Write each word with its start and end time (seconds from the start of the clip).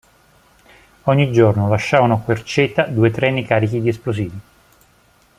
Ogni 1.03 1.31
giorno 1.31 1.69
lasciavano 1.69 2.21
Querceta 2.23 2.87
due 2.87 3.11
treni 3.11 3.45
carichi 3.45 3.79
di 3.81 3.89
esplosivi. 3.89 4.39